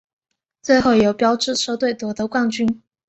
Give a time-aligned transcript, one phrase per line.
[0.63, 2.81] 最后由标致车队夺得冠军。